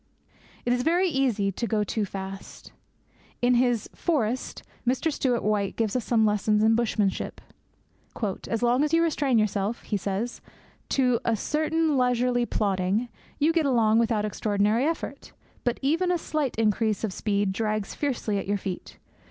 [0.65, 2.71] It is very easy to go too fast.
[3.39, 5.13] In his Forest, Mr.
[5.13, 7.33] Stewart White gives us some lessons in bushmanship.
[8.47, 10.41] 'As long as you restrain yourself,' he says,
[10.89, 15.33] 'to a certain leisurely plodding, you get along without extraordinary effort;
[15.63, 18.97] but even a slight increase of speed drags fiercely at your feet.